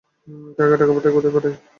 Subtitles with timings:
[0.57, 1.53] কাকে টাকা পাঠাই, কোথায় পাঠাই।